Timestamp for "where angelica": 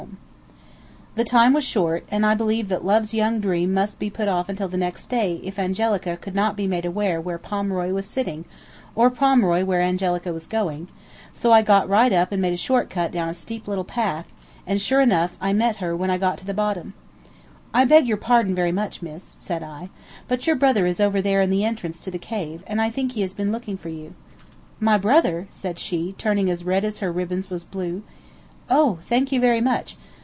9.65-10.31